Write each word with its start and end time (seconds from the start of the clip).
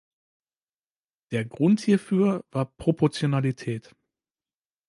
Der 1.29 1.45
Grund 1.45 1.79
hierfür 1.79 2.43
war 2.51 2.65
Proportionalität. 2.65 3.95